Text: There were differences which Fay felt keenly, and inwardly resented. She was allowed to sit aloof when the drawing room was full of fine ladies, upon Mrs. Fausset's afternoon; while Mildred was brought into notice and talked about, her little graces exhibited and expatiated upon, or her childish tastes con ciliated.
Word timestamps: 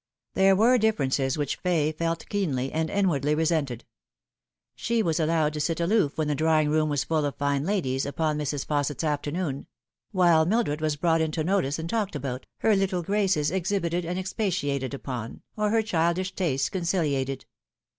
There 0.33 0.55
were 0.55 0.79
differences 0.79 1.37
which 1.37 1.57
Fay 1.57 1.91
felt 1.91 2.27
keenly, 2.27 2.71
and 2.71 2.89
inwardly 2.89 3.35
resented. 3.35 3.85
She 4.73 5.03
was 5.03 5.19
allowed 5.19 5.53
to 5.53 5.59
sit 5.61 5.79
aloof 5.79 6.17
when 6.17 6.27
the 6.27 6.33
drawing 6.33 6.69
room 6.71 6.89
was 6.89 7.03
full 7.03 7.23
of 7.23 7.35
fine 7.35 7.65
ladies, 7.65 8.03
upon 8.07 8.35
Mrs. 8.39 8.65
Fausset's 8.65 9.03
afternoon; 9.03 9.67
while 10.11 10.43
Mildred 10.47 10.81
was 10.81 10.95
brought 10.95 11.21
into 11.21 11.43
notice 11.43 11.77
and 11.77 11.87
talked 11.87 12.15
about, 12.15 12.47
her 12.61 12.75
little 12.75 13.03
graces 13.03 13.51
exhibited 13.51 14.03
and 14.03 14.17
expatiated 14.17 14.95
upon, 14.95 15.43
or 15.55 15.69
her 15.69 15.83
childish 15.83 16.33
tastes 16.33 16.69
con 16.71 16.81
ciliated. 16.81 17.43